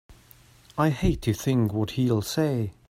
I 0.79 0.89
hate 0.89 1.21
to 1.21 1.33
think 1.35 1.73
what 1.73 1.91
he'll 1.91 2.23
say! 2.23 2.73